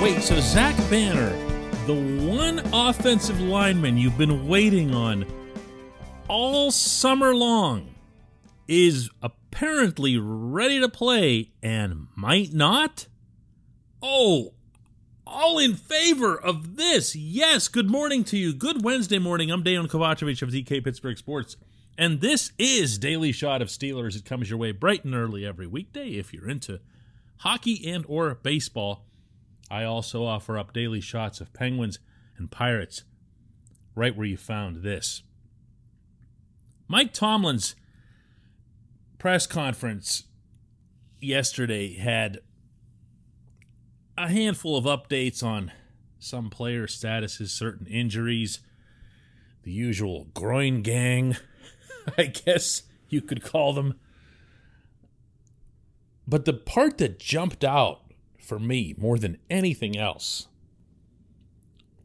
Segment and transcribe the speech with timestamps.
[0.00, 1.30] Wait, so Zach Banner,
[1.86, 5.26] the one offensive lineman you've been waiting on
[6.28, 7.96] all summer long,
[8.68, 13.08] is apparently ready to play and might not?
[14.00, 14.54] Oh,
[15.26, 17.16] all in favor of this.
[17.16, 18.54] Yes, good morning to you.
[18.54, 19.50] Good Wednesday morning.
[19.50, 21.56] I'm Dejan Kovacevic of DK Pittsburgh Sports.
[21.98, 24.14] And this is Daily Shot of Steelers.
[24.14, 26.78] It comes your way bright and early every weekday if you're into
[27.38, 29.07] hockey and or baseball.
[29.70, 31.98] I also offer up daily shots of Penguins
[32.36, 33.04] and Pirates
[33.94, 35.22] right where you found this.
[36.86, 37.74] Mike Tomlin's
[39.18, 40.24] press conference
[41.20, 42.38] yesterday had
[44.16, 45.72] a handful of updates on
[46.18, 48.60] some player statuses, certain injuries,
[49.64, 51.36] the usual groin gang,
[52.18, 53.98] I guess you could call them.
[56.26, 58.02] But the part that jumped out
[58.48, 60.48] for me more than anything else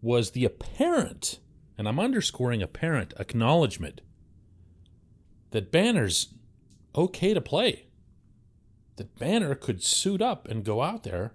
[0.00, 1.38] was the apparent,
[1.76, 4.00] and I'm underscoring apparent, acknowledgement
[5.50, 6.32] that Banner's
[6.96, 7.88] okay to play.
[8.96, 11.34] That Banner could suit up and go out there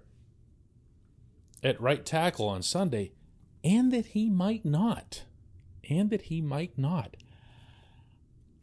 [1.62, 3.12] at right tackle on Sunday,
[3.62, 5.22] and that he might not.
[5.88, 7.16] And that he might not.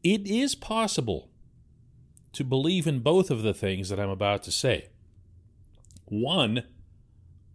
[0.03, 1.29] It is possible
[2.33, 4.89] to believe in both of the things that I'm about to say.
[6.21, 6.63] One,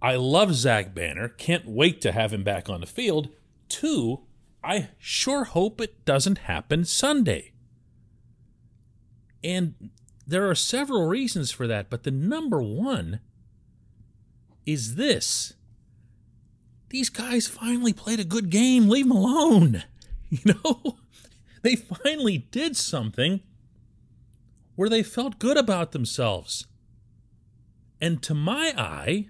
[0.03, 1.28] I love Zach Banner.
[1.28, 3.28] Can't wait to have him back on the field.
[3.69, 4.23] Two,
[4.65, 7.53] I sure hope it doesn't happen Sunday.
[9.45, 9.91] And
[10.27, 13.20] there are several reasons for that, but the number one
[14.67, 15.55] is this.
[16.89, 18.89] These guys finally played a good game.
[18.89, 19.84] Leave them alone.
[20.31, 20.98] You know,
[21.62, 23.41] they finally did something
[24.77, 26.67] where they felt good about themselves.
[28.01, 29.29] And to my eye,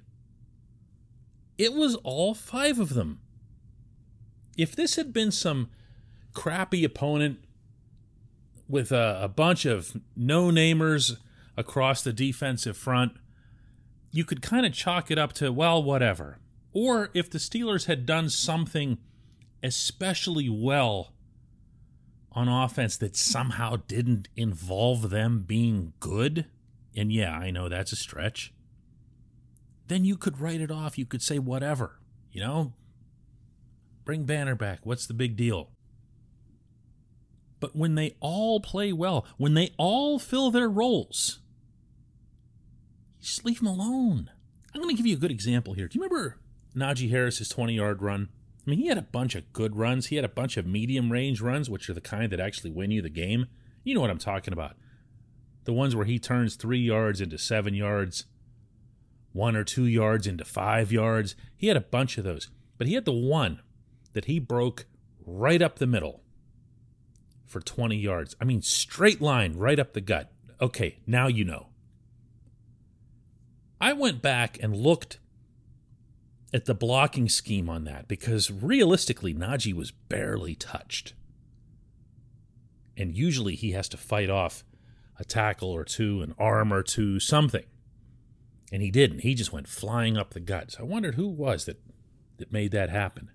[1.57, 3.21] it was all five of them.
[4.57, 5.71] If this had been some
[6.33, 7.39] crappy opponent
[8.69, 11.17] with a, a bunch of no namers
[11.57, 13.13] across the defensive front,
[14.11, 16.39] you could kind of chalk it up to, well, whatever.
[16.73, 18.99] Or if the Steelers had done something
[19.63, 21.13] especially well
[22.33, 26.47] on offense that somehow didn't involve them being good,
[26.95, 28.53] and yeah, I know that's a stretch,
[29.89, 30.99] then you could write it off.
[30.99, 31.99] You could say whatever,
[32.31, 32.73] you know?
[34.05, 34.81] Bring Banner back.
[34.85, 35.71] What's the big deal?
[37.61, 41.41] But when they all play well, when they all fill their roles,
[43.21, 44.31] just leave them alone.
[44.75, 45.89] I'm going to give you a good example here.
[45.89, 46.37] Do you remember
[46.77, 48.29] Najee Harris's 20 yard run?
[48.67, 50.07] I mean, he had a bunch of good runs.
[50.07, 52.91] He had a bunch of medium range runs, which are the kind that actually win
[52.91, 53.47] you the game.
[53.83, 54.77] You know what I'm talking about.
[55.65, 58.27] The ones where he turns three yards into seven yards,
[59.33, 61.35] one or two yards into five yards.
[61.57, 62.49] He had a bunch of those.
[62.77, 63.61] But he had the one
[64.13, 64.87] that he broke
[65.25, 66.23] right up the middle
[67.45, 68.37] for 20 yards.
[68.41, 70.31] I mean, straight line right up the gut.
[70.61, 71.69] Okay, now you know.
[73.81, 75.19] I went back and looked
[76.53, 81.15] at the blocking scheme on that because realistically, Najee was barely touched.
[82.97, 84.65] And usually he has to fight off
[85.19, 87.65] a tackle or two, an arm or two, something.
[88.71, 89.21] And he didn't.
[89.21, 90.73] He just went flying up the gut.
[90.73, 91.81] So I wondered who was that
[92.39, 93.31] that made that happen.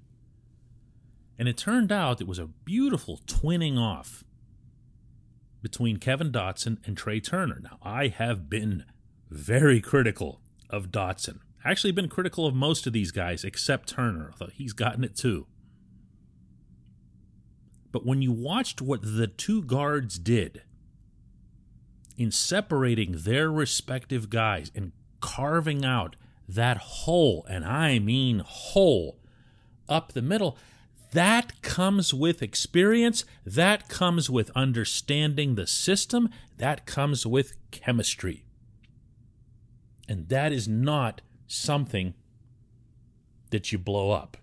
[1.38, 4.23] And it turned out it was a beautiful twinning off
[5.61, 7.59] between Kevin Dotson and Trai Turner.
[7.61, 8.85] Now, I have been
[9.29, 11.39] very critical of Dotson.
[11.65, 15.47] Actually, been critical of most of these guys except Turner, although he's gotten it too.
[17.91, 20.63] But when you watched what the two guards did
[22.17, 24.91] in separating their respective guys and
[25.23, 26.17] carving out
[26.50, 29.17] that hole, and I mean hole,
[29.88, 30.57] up the middle,
[31.13, 33.23] that comes with experience.
[33.45, 36.30] That comes with understanding the system.
[36.57, 38.44] That comes with chemistry.
[40.09, 42.15] And that is not something
[43.51, 44.36] that you blow up.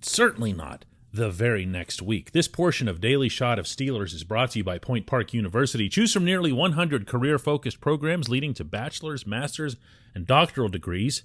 [0.00, 0.86] Certainly not
[1.16, 2.32] the very next week.
[2.32, 5.88] This portion of Daily Shot of Steelers is brought to you by Point Park University.
[5.88, 9.76] Choose from nearly 100 career focused programs leading to bachelor's, master's,
[10.14, 11.22] and doctoral degrees.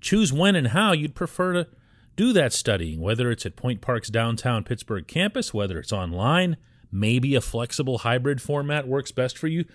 [0.00, 1.68] Choose when and how you'd prefer to
[2.16, 6.56] do that studying, whether it's at Point Park's downtown Pittsburgh campus, whether it's online,
[6.90, 9.66] maybe a flexible hybrid format works best for you.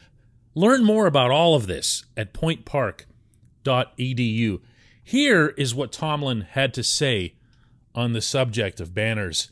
[0.55, 4.59] Learn more about all of this at pointpark.edu.
[5.03, 7.35] Here is what Tomlin had to say
[7.93, 9.49] on the subject of Banner's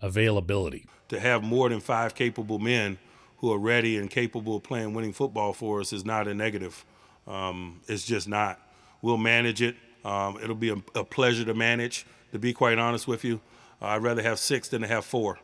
[0.00, 0.86] availability.
[1.08, 2.98] To have more than five capable men
[3.38, 6.84] who are ready and capable of playing winning football for us is not a negative.
[7.26, 8.60] Um, it's just not.
[9.02, 9.76] We'll manage it.
[10.04, 12.06] Um, it'll be a, a, pleasure to manage.
[12.32, 13.40] To be quite honest with you,
[13.80, 15.38] uh, I'd rather have six than to have four,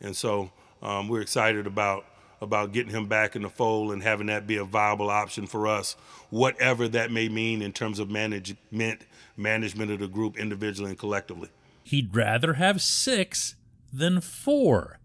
[0.00, 0.50] and so
[0.82, 2.04] um, we're excited about
[2.40, 5.66] about getting him back in the fold and having that be a viable option for
[5.66, 5.96] us,
[6.28, 9.00] whatever that may mean in terms of management
[9.36, 11.48] management of the group individually and collectively.
[11.84, 13.56] He'd rather have six
[13.92, 14.98] than four.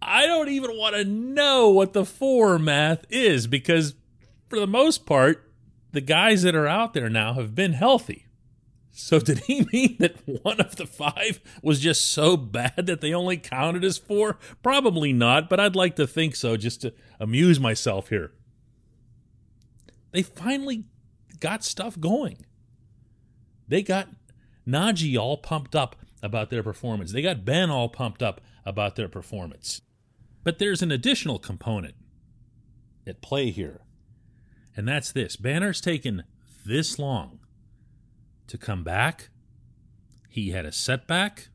[0.00, 3.94] I don't even want to know what the four math is because,
[4.48, 5.50] for the most part,
[5.92, 8.26] the guys that are out there now have been healthy.
[8.90, 13.14] So, did he mean that one of the five was just so bad that they
[13.14, 14.38] only counted as four?
[14.62, 18.32] Probably not, but I'd like to think so just to amuse myself here.
[20.10, 20.84] They finally
[21.40, 22.44] got stuff going.
[23.66, 24.08] They got
[24.66, 27.12] Najee all pumped up about their performance.
[27.12, 29.80] They got Ben all pumped up about their performance.
[30.44, 31.94] But there's an additional component
[33.06, 33.80] at play here,
[34.76, 36.24] and that's this Banner's taken
[36.64, 37.40] this long
[38.46, 39.30] to come back.
[40.28, 41.48] He had a setback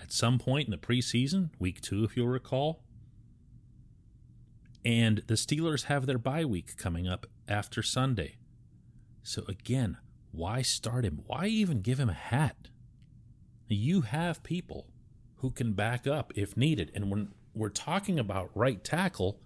[0.00, 2.82] at some point in the preseason, week two, if you'll recall.
[4.84, 8.36] And the Steelers have their bye week coming up after Sunday.
[9.22, 9.98] So, again,
[10.32, 11.22] why start him?
[11.26, 12.68] Why even give him a hat?
[13.68, 14.86] You have people
[15.36, 16.90] who can back up if needed.
[16.94, 19.40] And when we're talking about right tackle,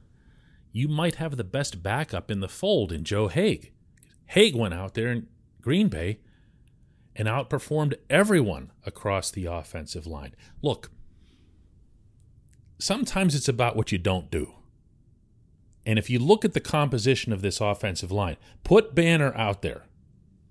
[0.72, 3.72] you might have the best backup in the fold in Joe Haeg.
[4.34, 5.26] Haeg went out there in
[5.60, 6.20] Green Bay
[7.16, 10.34] and outperformed everyone across the offensive line.
[10.62, 10.90] Look,
[12.78, 14.54] sometimes it's about what you don't do.
[15.84, 19.84] And if you look at the composition of this offensive line, put Banner out there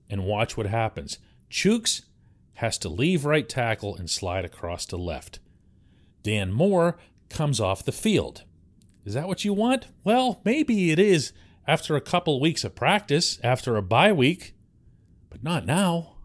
[0.10, 1.20] and watch what happens.
[1.50, 2.04] Chooks
[2.56, 5.40] has to leave right tackle and slide across to left.
[6.24, 6.98] Dan Moore
[7.30, 8.44] comes off the field.
[9.06, 9.88] Is that what you want?
[10.04, 11.32] Well, maybe it is
[11.68, 14.56] after a couple weeks of practice, after a bye week,
[15.30, 16.16] but not now.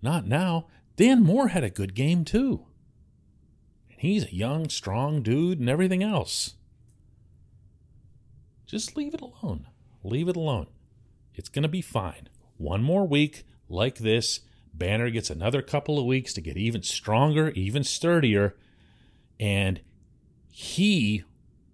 [0.00, 0.66] Not now.
[0.96, 2.66] Dan Moore had a good game too.
[3.90, 6.54] And he's a young, strong dude and everything else.
[8.66, 9.66] Just leave it alone.
[10.04, 10.66] Leave it alone.
[11.34, 12.28] It's going to be fine.
[12.62, 14.38] One more week like this,
[14.72, 18.54] Banner gets another couple of weeks to get even stronger, even sturdier,
[19.40, 19.80] and
[20.48, 21.24] he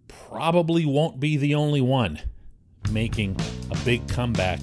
[0.08, 2.20] probably won't be the only one
[2.90, 3.37] making
[3.70, 4.61] a big comeback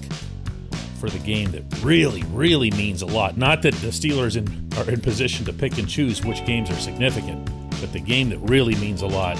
[0.98, 3.36] for the game that really, really means a lot.
[3.36, 6.74] Not that the Steelers in, are in position to pick and choose which games are
[6.74, 7.48] significant,
[7.80, 9.36] but the game that really means a lot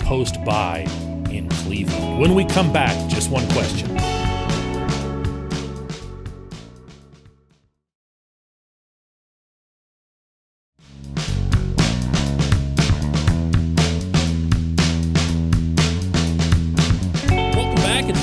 [0.00, 0.86] post bye
[1.30, 2.20] in Cleveland.
[2.20, 4.13] When we come back, just one question.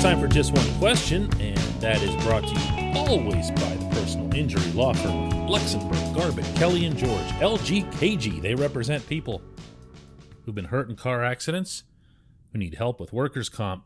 [0.02, 4.34] Time for just one question, and that is brought to you always by the personal
[4.34, 8.42] injury law firm Luxenberg, Garbett, Kelly, and George, LGKG.
[8.42, 9.42] They represent people
[10.44, 11.84] who've been hurt in car accidents,
[12.50, 13.84] who need help with workers' comp,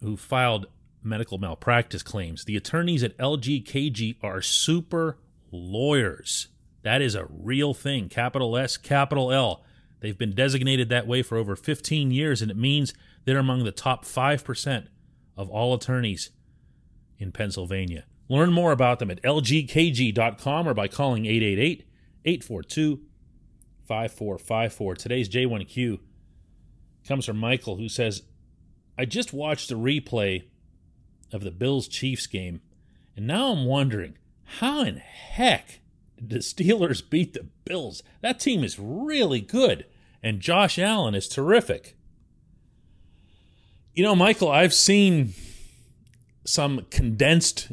[0.00, 0.66] who filed
[1.02, 2.44] medical malpractice claims.
[2.44, 5.18] The attorneys at LGKG are super
[5.50, 6.46] lawyers.
[6.82, 8.08] That is a real thing.
[8.08, 9.64] Capital S, capital L.
[9.98, 12.94] They've been designated that way for over 15 years, and it means
[13.24, 14.86] they're among the top 5%
[15.38, 16.30] of all attorneys
[17.18, 18.04] in Pennsylvania.
[18.28, 21.84] Learn more about them at lgkg.com or by calling 888
[22.24, 23.00] 842
[23.86, 24.94] 5454.
[24.96, 26.00] Today's J1Q
[27.06, 28.24] comes from Michael, who says,
[28.98, 30.44] I just watched a replay
[31.32, 32.60] of the Bills Chiefs game,
[33.16, 35.80] and now I'm wondering how in heck
[36.16, 38.02] did the Steelers beat the Bills?
[38.20, 39.86] That team is really good,
[40.22, 41.96] and Josh Allen is terrific.
[43.94, 45.34] You know, Michael, I've seen
[46.44, 47.70] some condensed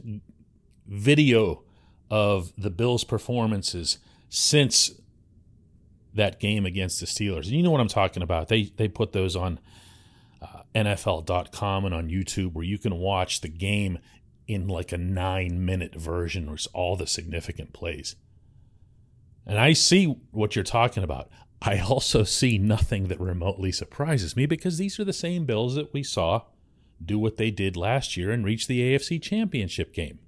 [0.88, 1.64] video
[2.10, 4.92] of the Bills' performances since
[6.14, 7.46] that game against the Steelers.
[7.46, 8.48] You know what I'm talking about.
[8.48, 9.60] They they put those on
[10.42, 14.00] uh, NFL.com and on YouTube where you can watch the game
[14.48, 18.16] in like a nine minute version with all the significant plays.
[19.46, 21.30] And I see what you're talking about.
[21.66, 25.94] I also see nothing that remotely surprises me because these are the same Bills that
[25.94, 26.44] we saw
[27.04, 30.20] do what they did last year and reach the AFC Championship game.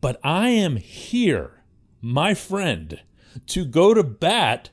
[0.00, 1.62] But I am here,
[2.00, 3.00] my friend,
[3.46, 4.70] to go to bat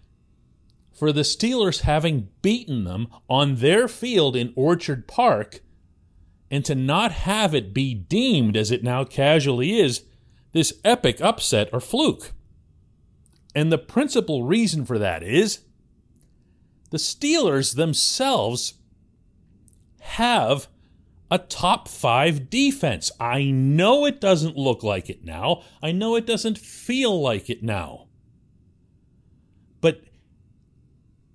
[0.91, 5.61] for the Steelers having beaten them on their field in Orchard Park
[6.49, 10.03] and to not have it be deemed, as it now casually is,
[10.51, 12.31] this epic upset or fluke.
[13.55, 15.61] And the principal reason for that is
[16.91, 18.73] the Steelers themselves
[20.01, 20.67] have
[21.31, 23.11] a top five defense.
[23.19, 25.63] I know it doesn't look like it now.
[25.81, 28.07] I know it doesn't feel like it now.
[29.81, 30.01] But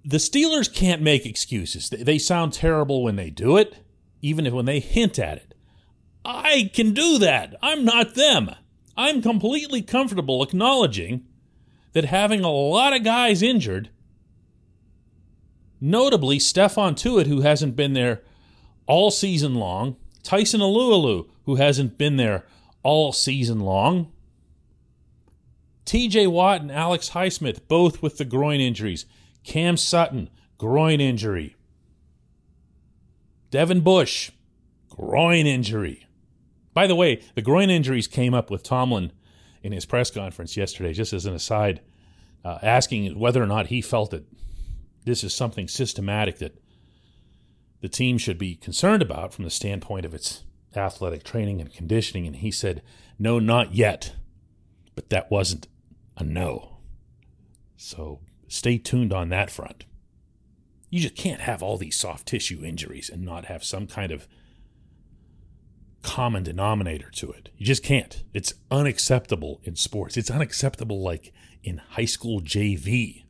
[0.05, 1.89] the Steelers can't make excuses.
[1.89, 3.77] They sound terrible when they do it,
[4.21, 5.55] even if when they hint at it.
[6.25, 7.57] I can do that.
[7.63, 8.55] I'm not them.
[8.97, 11.25] I'm completely comfortable acknowledging
[11.93, 13.91] that having a lot of guys injured,
[15.81, 18.23] notably Stephon Tuitt, who hasn't been there
[18.87, 22.45] all season long, Tyson Alualu, who hasn't been there
[22.83, 24.13] all season long,
[25.87, 29.07] TJ Watt and Alex Highsmith, both with the groin injuries,
[29.43, 31.57] Cam Sutton, groin injury,
[33.51, 34.31] Devin Bush,
[34.89, 36.07] groin injury.
[36.73, 39.11] By the way, the groin injuries came up with Tomlin
[39.63, 41.81] in his press conference yesterday, just as an aside,
[42.45, 44.25] uh, asking whether or not he felt that
[45.05, 46.61] this is something systematic that
[47.81, 50.45] the team should be concerned about from the standpoint of its
[50.77, 52.27] athletic training and conditioning.
[52.27, 52.83] And he said,
[53.19, 54.15] No, not yet.
[54.95, 55.67] But that wasn't
[56.17, 56.79] a no.
[57.77, 59.87] So stay tuned on that front.
[60.91, 64.27] You just can't have all these soft tissue injuries and not have some kind of
[66.03, 67.51] common denominator to it.
[67.57, 68.23] You just can't.
[68.33, 70.17] It's unacceptable in sports.
[70.17, 73.25] It's unacceptable like in high school JV.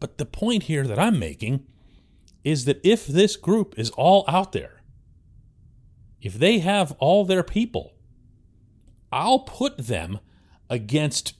[0.00, 1.66] But the point here that I'm making
[2.42, 4.82] is that if this group is all out there,
[6.20, 7.94] if they have all their people,
[9.12, 10.20] I'll put them
[10.68, 11.34] against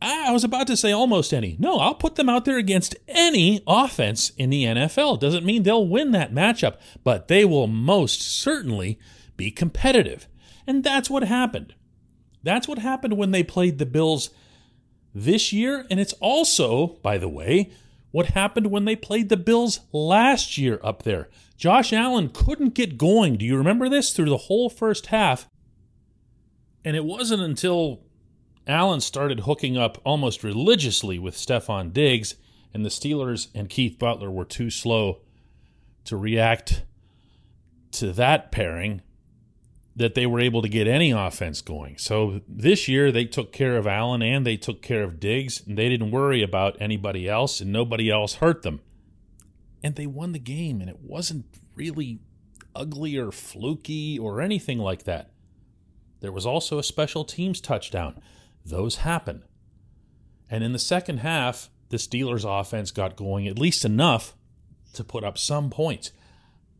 [0.00, 1.56] I was about to say almost any.
[1.58, 5.20] No, I'll put them out there against any offense in the NFL.
[5.20, 8.98] Doesn't mean they'll win that matchup, but they will most certainly
[9.36, 10.28] be competitive.
[10.66, 11.74] And that's what happened.
[12.42, 14.30] That's what happened when they played the Bills
[15.14, 15.86] this year.
[15.90, 17.70] And it's also, by the way,
[18.10, 21.28] what happened when they played the Bills last year up there.
[21.56, 23.36] Josh Allen couldn't get going.
[23.36, 24.12] Do you remember this?
[24.12, 25.48] Through the whole first half.
[26.84, 28.05] And it wasn't until
[28.66, 32.34] Allen started hooking up almost religiously with Stefon Diggs,
[32.74, 35.20] and the Steelers and Keith Butler were too slow
[36.04, 36.84] to react
[37.92, 39.02] to that pairing
[39.94, 41.96] that they were able to get any offense going.
[41.96, 45.78] So this year they took care of Allen and they took care of Diggs, and
[45.78, 48.80] they didn't worry about anybody else, and nobody else hurt them.
[49.82, 52.18] And they won the game, and it wasn't really
[52.74, 55.30] ugly or fluky or anything like that.
[56.20, 58.20] There was also a special teams touchdown
[58.68, 59.44] those happen.
[60.50, 64.34] And in the second half, the Steelers' offense got going at least enough
[64.94, 66.10] to put up some points.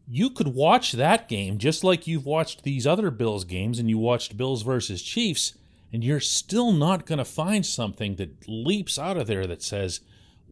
[0.08, 3.98] You could watch that game just like you've watched these other Bills games and you
[3.98, 5.56] watched Bills versus Chiefs,
[5.92, 10.00] and you're still not going to find something that leaps out of there that says,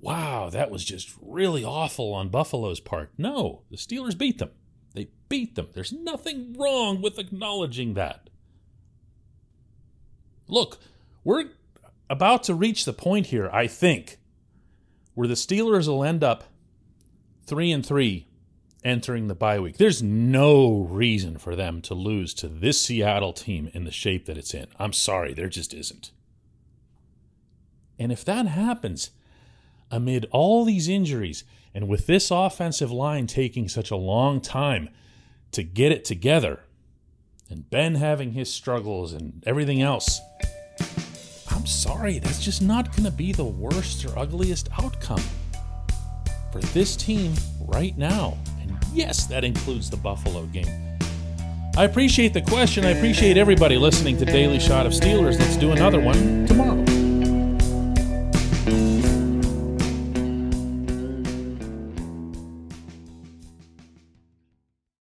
[0.00, 3.10] wow, that was just really awful on Buffalo's part.
[3.16, 4.50] No, the Steelers beat them.
[4.92, 5.68] They beat them.
[5.72, 8.28] There's nothing wrong with acknowledging that.
[10.46, 10.78] Look,
[11.24, 11.46] we're
[12.08, 14.18] about to reach the point here, I think,
[15.14, 16.44] where the Steelers will end up
[17.46, 18.28] three and three
[18.84, 19.78] entering the bye week.
[19.78, 24.36] There's no reason for them to lose to this Seattle team in the shape that
[24.36, 24.66] it's in.
[24.78, 26.12] I'm sorry, there just isn't.
[27.98, 29.10] And if that happens,
[29.90, 34.90] amid all these injuries, and with this offensive line taking such a long time
[35.52, 36.60] to get it together,
[37.48, 40.20] and Ben having his struggles and everything else,
[41.64, 45.22] I'm sorry, that's just not going to be the worst or ugliest outcome
[46.52, 48.36] for this team right now.
[48.60, 50.98] And yes, that includes the Buffalo game.
[51.74, 52.84] I appreciate the question.
[52.84, 55.38] I appreciate everybody listening to Daily Shot of Steelers.
[55.38, 56.83] Let's do another one tomorrow.